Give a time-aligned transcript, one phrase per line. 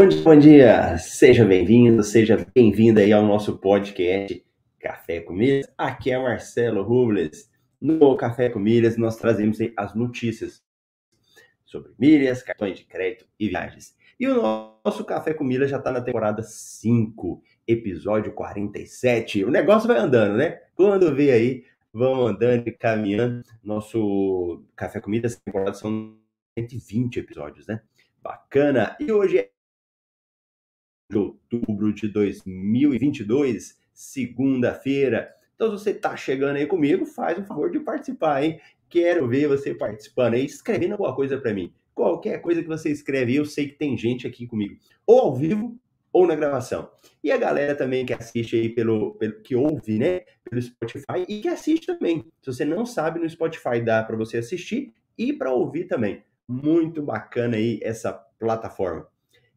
[0.00, 0.96] Bom dia, bom dia.
[0.96, 4.42] Seja bem-vindo, seja bem-vinda aí ao nosso podcast
[4.80, 5.70] Café com Milhas.
[5.76, 7.50] Aqui é Marcelo Rubles.
[7.78, 10.64] No Café com Milhas nós trazemos as notícias
[11.66, 13.94] sobre milhas, cartões de crédito e viagens.
[14.18, 19.44] E o nosso Café com Milhas já está na temporada 5, episódio 47.
[19.44, 20.62] O negócio vai andando, né?
[20.74, 23.42] Quando vê aí, vamos andando e caminhando.
[23.62, 26.16] Nosso Café com Milhas, temporada são
[26.58, 27.82] 120 episódios, né?
[28.22, 28.96] Bacana.
[28.98, 29.50] E hoje é
[31.10, 35.28] de outubro de 2022, segunda-feira.
[35.54, 38.60] Então, se você está chegando aí comigo, faz o favor de participar, hein?
[38.88, 41.72] Quero ver você participando aí, escrevendo alguma coisa para mim.
[41.92, 45.76] Qualquer coisa que você escreve, eu sei que tem gente aqui comigo, ou ao vivo
[46.12, 46.90] ou na gravação.
[47.22, 51.40] E a galera também que assiste aí pelo, pelo que ouve, né, pelo Spotify e
[51.40, 52.24] que assiste também.
[52.40, 56.22] Se você não sabe, no Spotify dá para você assistir e para ouvir também.
[56.48, 59.06] Muito bacana aí essa plataforma.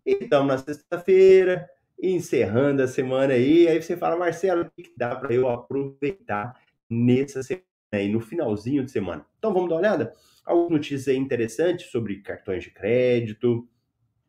[0.06, 1.70] Então, na sexta-feira,
[2.02, 6.60] encerrando a semana aí, aí você fala, Marcelo, o que dá para eu aproveitar
[6.90, 9.26] nessa semana aí, no finalzinho de semana?
[9.38, 10.14] Então, vamos dar uma olhada?
[10.46, 13.68] Algumas notícias aí interessantes sobre cartões de crédito,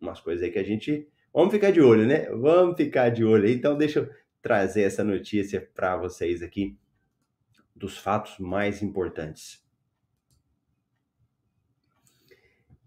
[0.00, 1.08] umas coisas aí que a gente.
[1.32, 2.26] Vamos ficar de olho, né?
[2.30, 3.54] Vamos ficar de olho aí.
[3.54, 6.78] Então, deixa eu trazer essa notícia para vocês aqui
[7.74, 9.63] dos fatos mais importantes.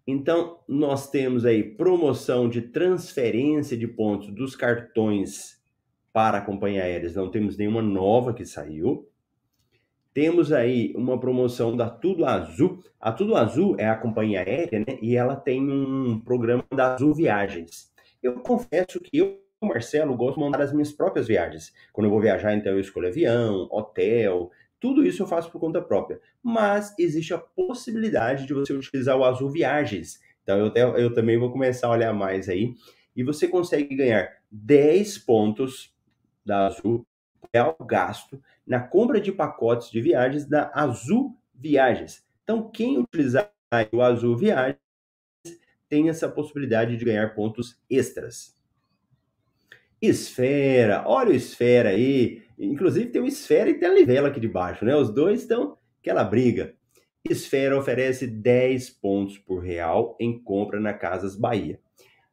[0.07, 5.61] Então, nós temos aí promoção de transferência de pontos dos cartões
[6.13, 7.11] para a companhia aérea.
[7.13, 9.09] Não temos nenhuma nova que saiu.
[10.13, 12.81] Temos aí uma promoção da Tudo Azul.
[12.99, 14.97] A Tudo Azul é a companhia aérea, né?
[15.01, 17.91] E ela tem um programa da Azul Viagens.
[18.23, 21.73] Eu confesso que eu, Marcelo, gosto de mandar as minhas próprias viagens.
[21.91, 24.49] Quando eu vou viajar, então eu escolho avião, hotel,
[24.79, 26.19] tudo isso eu faço por conta própria.
[26.41, 30.19] Mas existe a possibilidade de você utilizar o Azul Viagens.
[30.43, 32.75] Então eu, eu também vou começar a olhar mais aí.
[33.15, 35.93] E você consegue ganhar 10 pontos
[36.45, 37.05] da Azul
[37.53, 42.23] real gasto na compra de pacotes de viagens da Azul Viagens.
[42.43, 43.51] Então, quem utilizar
[43.91, 44.77] o Azul Viagens
[45.89, 48.55] tem essa possibilidade de ganhar pontos extras.
[50.01, 52.43] Esfera, olha o Esfera aí.
[52.57, 54.95] Inclusive tem o Esfera e tem a Livela aqui de baixo, né?
[54.95, 56.73] Os dois estão aquela briga.
[57.29, 61.79] Esfera oferece 10 pontos por real em compra na Casas Bahia.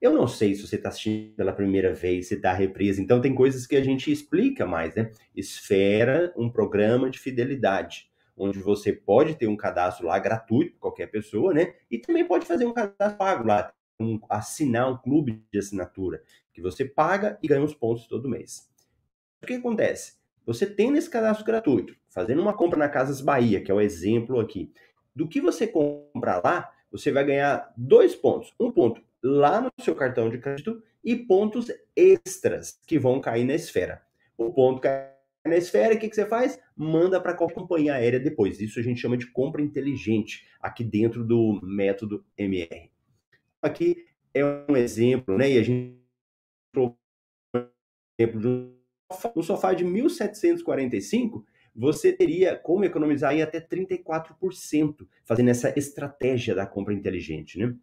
[0.00, 3.34] Eu não sei se você está assistindo pela primeira vez, se está represa, então tem
[3.34, 5.10] coisas que a gente explica mais, né?
[5.34, 11.54] Esfera, um programa de fidelidade, onde você pode ter um cadastro lá gratuito, qualquer pessoa,
[11.54, 11.74] né?
[11.90, 16.60] E também pode fazer um cadastro pago lá, um, assinar um clube de assinatura, que
[16.60, 18.68] você paga e ganha uns pontos todo mês.
[19.44, 20.14] O que acontece?
[20.46, 24.40] Você tem nesse cadastro gratuito, fazendo uma compra na Casas Bahia, que é o exemplo
[24.40, 24.72] aqui.
[25.14, 28.54] Do que você comprar lá, você vai ganhar dois pontos.
[28.58, 33.54] Um ponto lá no seu cartão de crédito e pontos extras que vão cair na
[33.54, 34.00] esfera.
[34.38, 35.12] O ponto cai
[35.44, 36.58] na esfera, o que, que você faz?
[36.74, 38.62] Manda para qualquer companhia aérea depois.
[38.62, 42.90] Isso a gente chama de compra inteligente, aqui dentro do método MR.
[43.60, 45.50] Aqui é um exemplo, né?
[45.50, 46.02] E a gente
[48.18, 48.83] exemplo do
[49.34, 51.44] no sofá de 1745,
[51.74, 57.74] você teria como economizar aí até 34%, fazendo essa estratégia da compra inteligente, né?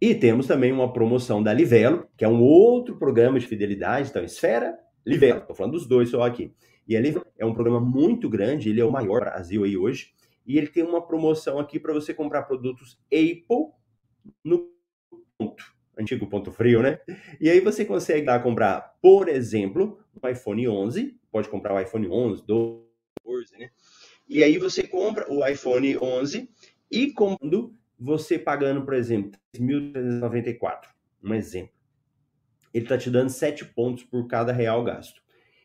[0.00, 4.22] E temos também uma promoção da Livelo, que é um outro programa de fidelidade, então
[4.22, 6.52] Esfera, Livelo, estou falando dos dois só aqui.
[6.86, 9.76] E a Livelo é um programa muito grande, ele é o maior do Brasil aí
[9.76, 10.12] hoje,
[10.46, 13.72] e ele tem uma promoção aqui para você comprar produtos Apple
[14.44, 14.70] no
[15.36, 17.00] ponto antigo ponto frio, né?
[17.40, 22.08] E aí você consegue lá comprar, por exemplo, um iPhone 11, pode comprar o iPhone
[22.08, 23.70] 11, 12, né?
[24.28, 26.48] E aí você compra o iPhone 11
[26.90, 30.88] e quando você pagando, por exemplo, 3.394,
[31.22, 31.72] um exemplo,
[32.72, 35.20] ele está te dando 7 pontos por cada real gasto.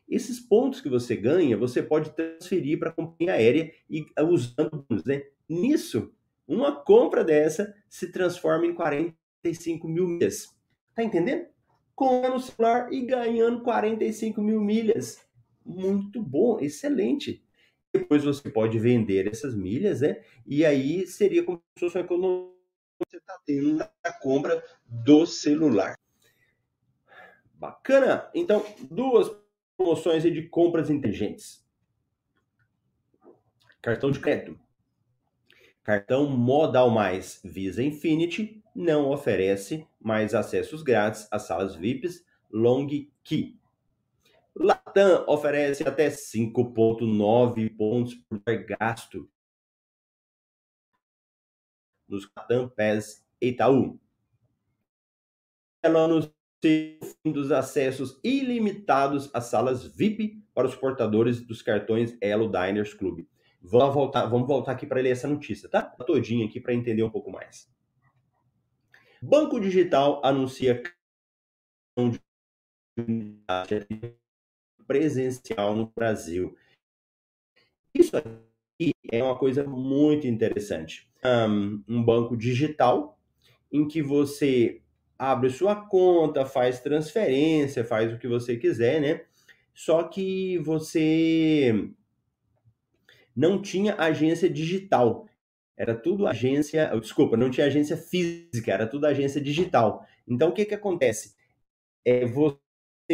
[0.08, 5.22] Esses pontos que você ganha, você pode transferir para a companhia aérea e usando, né?
[5.48, 6.12] Nisso,
[6.46, 9.14] uma compra dessa se transforma em 40
[9.44, 10.56] 45 mil milhas.
[10.94, 11.46] Tá entendendo?
[11.94, 15.24] Comprando celular e ganhando 45 mil milhas.
[15.64, 17.44] Muito bom, excelente.
[17.92, 20.22] Depois você pode vender essas milhas, né?
[20.46, 22.50] E aí seria como se fosse uma economia
[22.98, 25.96] que você está tendo na compra do celular.
[27.54, 28.28] Bacana!
[28.34, 29.30] Então, duas
[29.76, 31.64] promoções de compras inteligentes.
[33.80, 34.58] Cartão de crédito.
[35.82, 42.86] Cartão Modal Mais Visa Infinity não oferece mais acessos grátis às salas VIPs Long
[43.22, 43.58] Key.
[44.56, 48.40] Latam oferece até 5,9 pontos por
[48.80, 49.28] gasto
[52.08, 53.98] nos Latam PES Itaú.
[55.82, 56.32] ela anuncia
[56.62, 62.94] o fim dos acessos ilimitados às salas VIP para os portadores dos cartões Elo Diners
[62.94, 63.26] Club.
[63.60, 65.82] Vamos voltar, vamos voltar aqui para ler essa notícia, tá?
[65.82, 67.73] Todinha aqui para entender um pouco mais.
[69.26, 70.82] Banco Digital anuncia
[74.86, 76.54] presencial no Brasil.
[77.94, 81.08] Isso aqui é uma coisa muito interessante.
[81.24, 83.18] Um, um banco digital
[83.72, 84.82] em que você
[85.18, 89.24] abre sua conta, faz transferência, faz o que você quiser, né?
[89.72, 91.90] Só que você
[93.34, 95.26] não tinha agência digital.
[95.76, 100.06] Era tudo agência, desculpa, não tinha agência física, era tudo agência digital.
[100.26, 101.34] Então o que que acontece?
[102.04, 102.58] É, você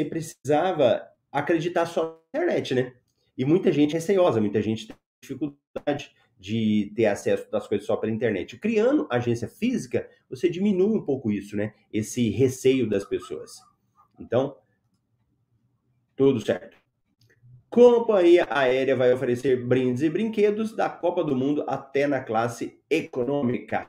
[0.08, 2.94] precisava acreditar só na internet, né?
[3.36, 7.96] E muita gente é receiosa, muita gente tem dificuldade de ter acesso das coisas só
[7.96, 8.58] pela internet.
[8.58, 11.74] Criando agência física, você diminui um pouco isso, né?
[11.92, 13.60] Esse receio das pessoas.
[14.18, 14.56] Então,
[16.16, 16.79] tudo certo.
[17.70, 23.88] Companhia aérea vai oferecer brindes e brinquedos da Copa do Mundo até na classe econômica.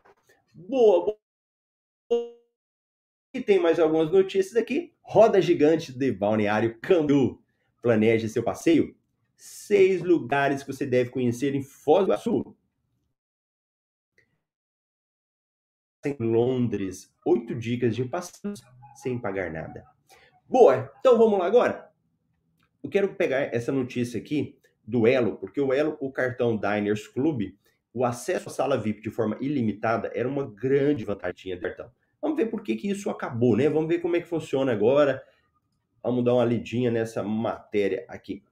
[0.53, 1.17] Boa,
[2.07, 2.37] boa.
[3.33, 4.93] E tem mais algumas notícias aqui.
[5.01, 7.41] Roda gigante de Balneário Camboriú.
[7.81, 8.95] Planeje seu passeio.
[9.35, 12.55] Seis lugares que você deve conhecer em Foz do Iguaçu.
[16.05, 18.61] Em Londres, oito dicas de passeios
[18.93, 19.83] sem pagar nada.
[20.47, 21.90] Boa, então vamos lá agora
[22.83, 27.53] eu quero pegar essa notícia aqui do Elo, porque o Elo, o cartão Diners Club,
[27.93, 31.91] o acesso à sala VIP de forma ilimitada era uma grande vantagem do cartão.
[32.21, 33.69] Vamos ver por que, que isso acabou, né?
[33.69, 35.23] Vamos ver como é que funciona agora.
[36.03, 38.43] Vamos dar uma lidinha nessa matéria aqui.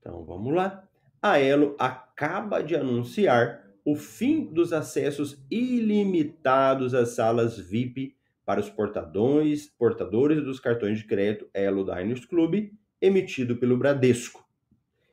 [0.00, 0.88] Então vamos lá.
[1.20, 8.17] A Elo acaba de anunciar o fim dos acessos ilimitados às salas VIP
[8.48, 14.42] para os portadores, portadores dos cartões de crédito Elo Diners Club, emitido pelo Bradesco.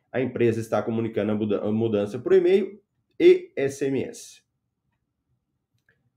[0.10, 2.82] A empresa está comunicando a mudança por e-mail
[3.20, 4.42] e SMS.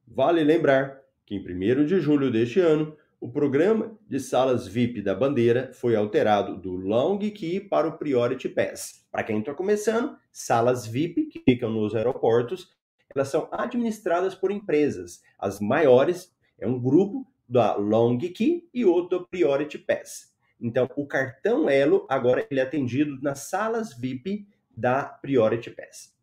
[0.06, 5.12] Vale lembrar que em 1 de julho deste ano, o programa de salas VIP da
[5.12, 9.04] Bandeira foi alterado do Long Key para o Priority Pass.
[9.10, 12.72] Para quem está começando, salas VIP que ficam nos aeroportos,
[13.12, 15.20] elas são administradas por empresas.
[15.36, 20.34] As maiores é um grupo da Long Key e outro do Priority Pass.
[20.60, 26.16] Então, o cartão Elo agora ele é atendido nas salas VIP da Priority Pass.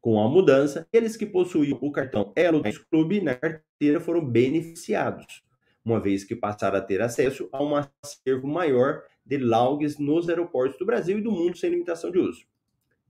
[0.00, 5.44] Com a mudança, aqueles que possuíam o cartão Elo Club na carteira foram beneficiados,
[5.84, 10.78] uma vez que passaram a ter acesso a um acervo maior de logs nos aeroportos
[10.78, 12.46] do Brasil e do mundo sem limitação de uso.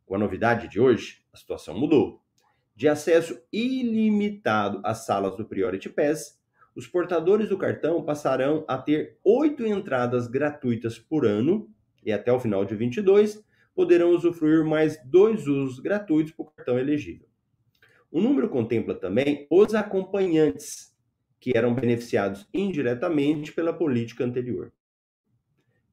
[0.06, 2.22] Com a novidade de hoje, a situação mudou
[2.76, 6.38] de acesso ilimitado às salas do Priority Pass,
[6.74, 11.70] os portadores do cartão passarão a ter oito entradas gratuitas por ano
[12.04, 13.42] e até o final de 22
[13.74, 17.26] poderão usufruir mais dois usos gratuitos por cartão elegível.
[18.10, 20.94] O número contempla também os acompanhantes,
[21.40, 24.70] que eram beneficiados indiretamente pela política anterior.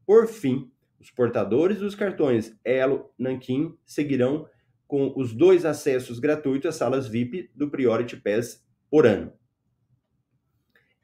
[0.05, 4.47] Por fim, os portadores dos cartões Elo Nankin seguirão
[4.93, 9.33] com os dois acessos gratuitos às salas VIP do Priority Pass por ano.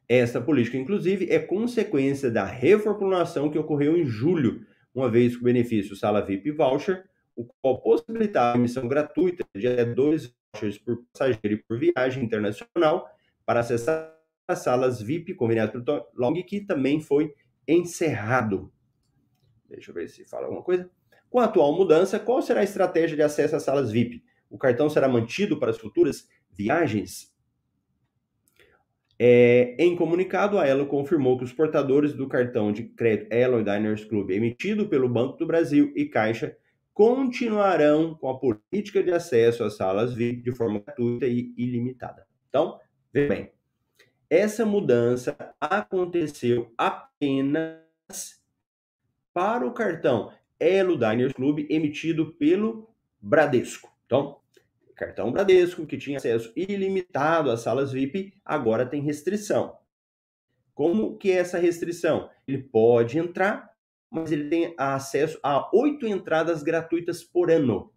[0.07, 5.45] Esta política, inclusive, é consequência da reformulação que ocorreu em julho, uma vez que o
[5.45, 7.03] benefício Sala VIP Voucher,
[7.35, 12.23] o qual possibilitava a emissão gratuita de até dois vouchers por passageiro e por viagem
[12.23, 13.09] internacional
[13.43, 14.15] para acessar
[14.47, 17.33] as salas VIP combinadas pelo Long, que também foi
[17.67, 18.71] encerrado.
[19.67, 20.87] Deixa eu ver se fala alguma coisa.
[21.29, 24.23] Com a atual mudança, qual será a estratégia de acesso às salas VIP?
[24.49, 27.31] O cartão será mantido para as futuras viagens?
[29.21, 34.05] É, em comunicado, a Elo confirmou que os portadores do cartão de crédito Elo Diners
[34.05, 36.55] Club emitido pelo Banco do Brasil e Caixa
[36.93, 42.25] continuarão com a política de acesso às salas VIP de forma gratuita e ilimitada.
[42.47, 42.79] Então,
[43.13, 43.51] veja bem,
[44.29, 47.79] essa mudança aconteceu apenas
[49.33, 52.89] para o cartão Elo Diners Club emitido pelo
[53.21, 53.89] Bradesco.
[54.05, 54.39] Então,
[54.95, 59.77] cartão Bradesco, que tinha acesso ilimitado às salas VIP, agora tem restrição.
[60.73, 62.29] Como que é essa restrição?
[62.47, 63.73] Ele pode entrar,
[64.09, 67.93] mas ele tem acesso a oito entradas gratuitas por ano.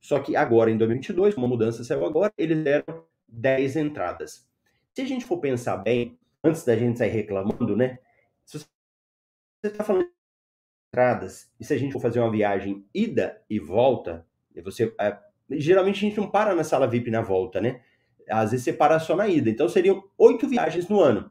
[0.00, 4.48] Só que agora, em 2022, uma mudança saiu agora, eles deram 10 entradas.
[4.94, 7.98] Se a gente for pensar bem, antes da gente sair reclamando, né?
[8.44, 8.66] Se você
[9.64, 10.08] está falando
[10.96, 14.26] entradas, e se a gente for fazer uma viagem ida e volta,
[14.64, 15.18] você é,
[15.50, 17.82] geralmente a gente não para na sala VIP na volta, né?
[18.30, 19.50] Às vezes você para só na ida.
[19.50, 21.30] Então seriam oito viagens no ano.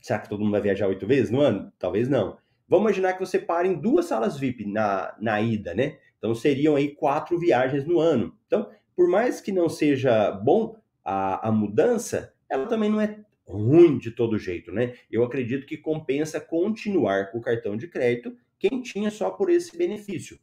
[0.00, 1.72] Será que todo mundo vai viajar oito vezes no ano?
[1.78, 2.36] Talvez não.
[2.68, 5.98] Vamos imaginar que você para em duas salas VIP na, na ida, né?
[6.18, 8.36] Então seriam aí quatro viagens no ano.
[8.46, 13.98] Então, por mais que não seja bom a, a mudança, ela também não é ruim
[13.98, 14.94] de todo jeito, né?
[15.10, 19.76] Eu acredito que compensa continuar com o cartão de crédito quem tinha só por esse
[19.76, 20.38] benefício.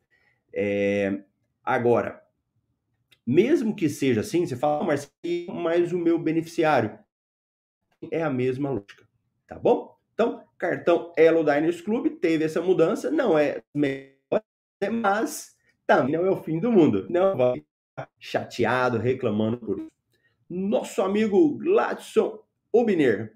[0.54, 1.24] É,
[1.64, 2.22] agora,
[3.26, 5.12] mesmo que seja assim, você fala, mas
[5.50, 6.98] mais o meu beneficiário.
[8.10, 9.08] É a mesma lógica,
[9.48, 9.96] tá bom?
[10.14, 14.44] Então, cartão Elo Diners Club teve essa mudança, não é melhor,
[14.92, 17.08] mas também não é o fim do mundo.
[17.10, 19.92] Não vai ficar chateado, reclamando por isso.
[20.50, 23.36] Nosso amigo Gladson Ubner,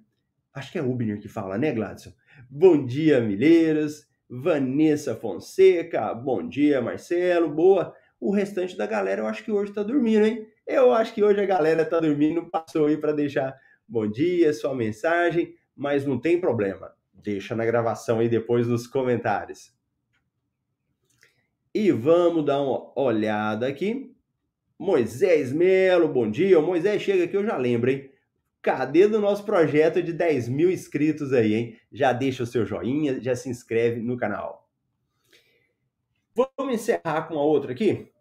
[0.54, 2.12] acho que é Ubner que fala, né, Gladson?
[2.50, 4.08] Bom dia, Milheiras.
[4.30, 7.94] Vanessa Fonseca, bom dia, Marcelo, boa.
[8.20, 10.48] O restante da galera eu acho que hoje tá dormindo, hein?
[10.66, 13.56] Eu acho que hoje a galera tá dormindo, passou aí para deixar
[13.88, 16.92] bom dia, sua mensagem, mas não tem problema.
[17.14, 19.72] Deixa na gravação aí depois nos comentários.
[21.74, 24.16] E vamos dar uma olhada aqui.
[24.80, 26.60] Moisés Melo, bom dia.
[26.60, 28.10] O Moisés chega aqui, eu já lembro, hein?
[28.66, 31.80] Cadê do nosso projeto de 10 mil inscritos aí, hein?
[31.92, 34.68] Já deixa o seu joinha, já se inscreve no canal.
[36.36, 38.12] Vamos encerrar com a outra aqui?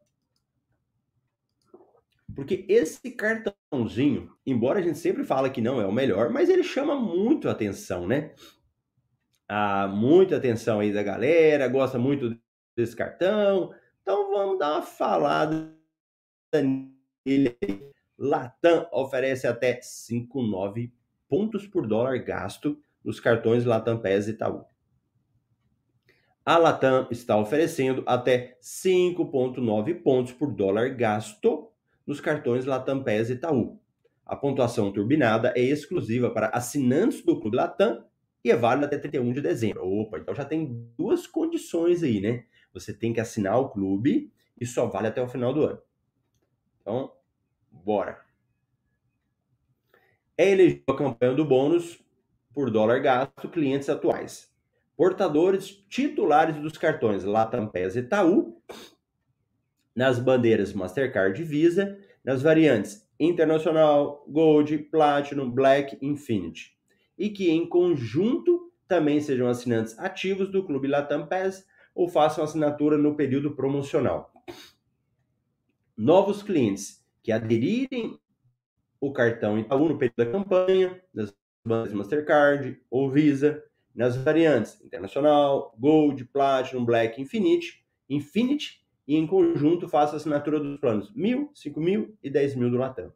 [2.37, 6.63] Porque esse cartãozinho, embora a gente sempre fala que não é o melhor, mas ele
[6.63, 8.35] chama muito atenção, né?
[9.49, 12.39] Ah, muita atenção aí da galera, gosta muito
[12.77, 13.75] desse cartão.
[14.03, 15.75] Então vamos dar uma falada
[16.53, 17.94] nele aí.
[18.19, 20.93] Latam oferece até 5,9
[21.29, 24.65] pontos por dólar gasto nos cartões Latam PES e Itaú.
[26.47, 31.71] A Latam está oferecendo até 5,9 pontos por dólar gasto
[32.07, 33.81] nos cartões Latam PES e Itaú.
[34.25, 38.05] A pontuação turbinada é exclusiva para assinantes do Clube Latam
[38.45, 39.87] e é válida até 31 de dezembro.
[39.87, 42.45] Opa, então já tem duas condições aí, né?
[42.73, 45.81] Você tem que assinar o clube e só vale até o final do ano.
[46.81, 47.13] Então,
[47.83, 48.21] Bora.
[50.37, 51.99] É elegível a campanha do bônus
[52.53, 54.53] por dólar gasto clientes atuais.
[54.97, 58.61] Portadores titulares dos cartões Latam PES e Itaú
[59.95, 66.77] nas bandeiras Mastercard e Visa, nas variantes Internacional, Gold, Platinum, Black, Infinity.
[67.17, 71.65] E que em conjunto também sejam assinantes ativos do Clube Latam PES
[71.95, 74.33] ou façam assinatura no período promocional.
[75.97, 78.21] Novos clientes que aderirem
[79.01, 81.35] o cartão Itaú no período da campanha, nas
[81.67, 83.65] bandas Mastercard ou Visa,
[83.95, 90.79] nas variantes Internacional, Gold, Platinum, Black, Infinity, Infinity e em conjunto faça a assinatura dos
[90.79, 93.11] planos mil, cinco mil e dez mil do Latam.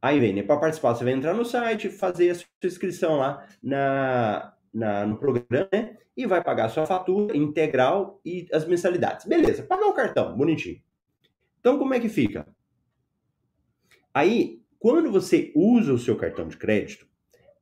[0.00, 0.42] Aí vem, né?
[0.42, 5.16] Para participar, você vai entrar no site, fazer a sua inscrição lá na, na, no
[5.18, 5.98] programa, né?
[6.16, 9.26] E vai pagar a sua fatura integral e as mensalidades.
[9.26, 10.80] Beleza, pagar o cartão, bonitinho.
[11.62, 12.44] Então, como é que fica?
[14.12, 17.06] Aí, quando você usa o seu cartão de crédito,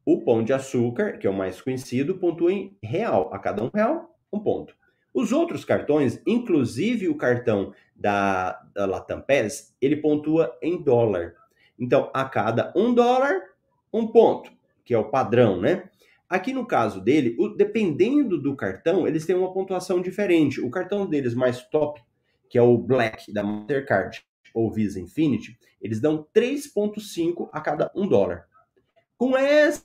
[0.07, 3.29] o Pão de Açúcar, que é o mais conhecido, pontua em real.
[3.31, 4.75] A cada um real, um ponto.
[5.13, 11.35] Os outros cartões, inclusive o cartão da, da Latam PES, ele pontua em dólar.
[11.79, 13.51] Então, a cada um dólar,
[13.93, 14.51] um ponto,
[14.83, 15.91] que é o padrão, né?
[16.27, 20.59] Aqui no caso dele, o, dependendo do cartão, eles têm uma pontuação diferente.
[20.59, 22.01] O cartão deles mais top
[22.51, 28.09] que é o Black da Mastercard ou Visa Infinity, eles dão 3,5 a cada um
[28.09, 28.47] dólar.
[29.17, 29.85] Com essa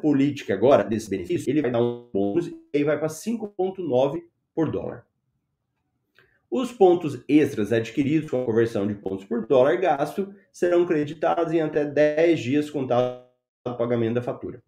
[0.00, 4.22] política agora, desse benefício, ele vai dar um bônus e aí vai para 5,9
[4.54, 5.04] por dólar.
[6.48, 11.60] Os pontos extras adquiridos com a conversão de pontos por dólar gasto serão creditados em
[11.60, 13.24] até 10 dias contado
[13.66, 14.62] o pagamento da fatura.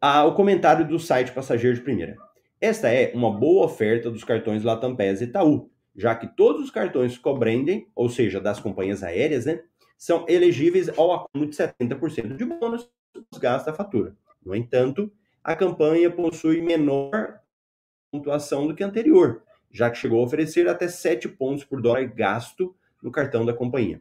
[0.00, 2.16] Ah, o comentário do site Passageiro de Primeira.
[2.60, 6.70] Esta é uma boa oferta dos cartões Latam PES e Itaú, já que todos os
[6.70, 9.62] cartões Cobrandem, ou seja, das companhias aéreas, né,
[9.98, 14.16] são elegíveis ao acúmulo de 70% de bônus dos gastos da fatura.
[14.44, 15.12] No entanto,
[15.44, 17.40] a campanha possui menor
[18.10, 22.06] pontuação do que a anterior, já que chegou a oferecer até 7 pontos por dólar
[22.06, 24.00] gasto no cartão da companhia.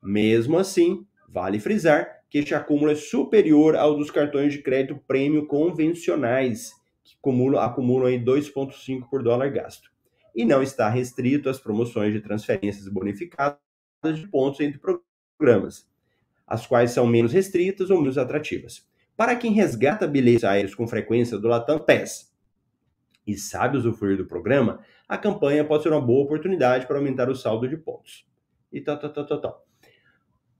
[0.00, 5.46] Mesmo assim, vale frisar que este acúmulo é superior ao dos cartões de crédito prêmio
[5.46, 6.79] convencionais,
[7.20, 9.90] acumulam, acumulam aí 2,5 por dólar gasto.
[10.34, 13.58] E não está restrito às promoções de transferências bonificadas
[14.14, 14.80] de pontos entre
[15.38, 15.88] programas,
[16.46, 18.88] as quais são menos restritas ou menos atrativas.
[19.16, 22.30] Para quem resgata bilhetes aéreos com frequência do Latam PES,
[23.26, 27.34] e sabe usufruir do programa, a campanha pode ser uma boa oportunidade para aumentar o
[27.34, 28.26] saldo de pontos.
[28.72, 29.66] E tal, tal, tal, tal, tal.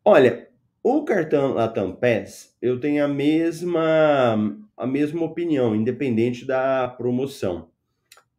[0.04, 0.49] Olha,
[0.82, 7.70] o cartão Latam Pass, eu tenho a mesma, a mesma opinião, independente da promoção.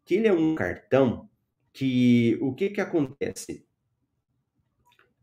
[0.04, 1.30] Que ele é um cartão
[1.72, 3.66] que o que que acontece?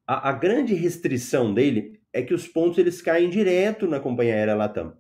[0.07, 4.55] A, a grande restrição dele é que os pontos eles caem direto na companhia aérea
[4.55, 4.97] Latam.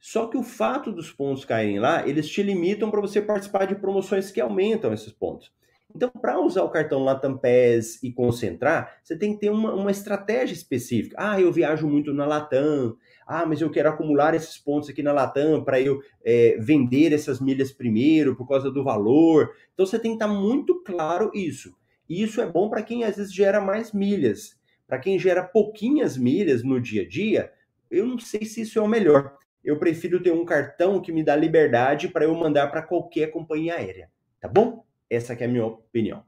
[0.00, 3.74] Só que o fato dos pontos caírem lá, eles te limitam para você participar de
[3.74, 5.52] promoções que aumentam esses pontos.
[5.94, 9.90] Então, para usar o cartão Latam Pass e concentrar, você tem que ter uma, uma
[9.90, 11.16] estratégia específica.
[11.18, 12.96] Ah, eu viajo muito na Latam.
[13.26, 17.40] Ah, mas eu quero acumular esses pontos aqui na Latam para eu é, vender essas
[17.40, 19.50] milhas primeiro por causa do valor.
[19.72, 21.74] Então, você tem que estar tá muito claro isso.
[22.08, 24.58] E isso é bom para quem às vezes gera mais milhas.
[24.86, 27.52] Para quem gera pouquinhas milhas no dia a dia,
[27.90, 31.22] eu não sei se isso é o melhor eu prefiro ter um cartão que me
[31.22, 34.84] dá liberdade para eu mandar para qualquer companhia aérea, tá bom?
[35.10, 36.22] Essa é a minha opinião.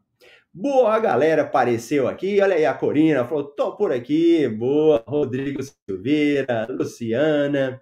[0.52, 2.40] Boa, galera apareceu aqui.
[2.40, 4.48] Olha aí a Corina, falou: tô por aqui.
[4.48, 7.80] Boa, Rodrigo Silveira, Luciana,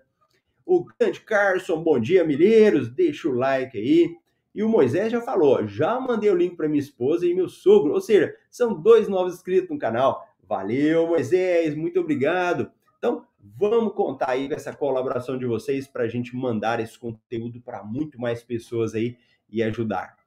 [0.67, 2.91] o grande Carson, bom dia, milheiros.
[2.91, 4.15] Deixa o like aí.
[4.55, 7.95] E o Moisés já falou: já mandei o link para minha esposa e meu sogro.
[7.95, 10.23] Ou seja, são dois novos inscritos no canal.
[10.47, 12.71] Valeu, Moisés, muito obrigado.
[12.99, 13.25] Então,
[13.57, 17.83] vamos contar aí com essa colaboração de vocês para a gente mandar esse conteúdo para
[17.83, 19.17] muito mais pessoas aí
[19.49, 20.18] e ajudar.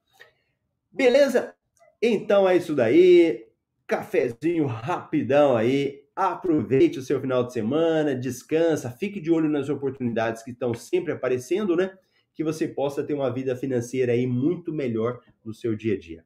[0.91, 1.55] Beleza?
[2.01, 3.48] Então é isso daí.
[3.88, 6.01] Cafezinho rapidão aí.
[6.15, 11.13] Aproveite o seu final de semana, descansa, fique de olho nas oportunidades que estão sempre
[11.13, 11.98] aparecendo, né?
[12.33, 16.25] Que você possa ter uma vida financeira aí muito melhor no seu dia a dia.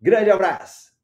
[0.00, 0.94] Grande abraço!